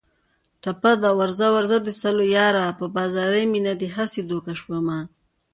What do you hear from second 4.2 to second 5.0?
دوکه شومه